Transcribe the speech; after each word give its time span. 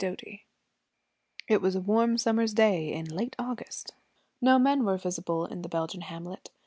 DOTY 0.03 0.47
It 1.47 1.61
was 1.61 1.75
a 1.75 1.79
warm 1.79 2.17
summer's 2.17 2.55
day 2.55 2.91
in 2.91 3.05
late 3.05 3.35
August. 3.37 3.93
No 4.41 4.57
men 4.57 4.83
were 4.83 4.97
visible 4.97 5.45
in 5.45 5.61
the 5.61 5.69
Belgian 5.69 6.01
hamlet. 6.01 6.49